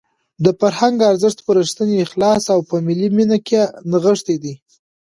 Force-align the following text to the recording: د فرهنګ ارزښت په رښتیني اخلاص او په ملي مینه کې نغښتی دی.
د 0.43 0.45
فرهنګ 0.59 0.97
ارزښت 1.11 1.39
په 1.45 1.51
رښتیني 1.59 1.97
اخلاص 2.05 2.43
او 2.53 2.59
په 2.69 2.75
ملي 2.87 3.07
مینه 3.17 3.37
کې 3.47 3.61
نغښتی 3.91 4.35
دی. 4.43 4.53